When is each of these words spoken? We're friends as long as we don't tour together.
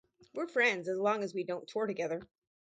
We're 0.33 0.47
friends 0.47 0.89
as 0.89 0.97
long 0.97 1.21
as 1.23 1.35
we 1.35 1.43
don't 1.43 1.67
tour 1.67 1.85
together. 1.85 2.27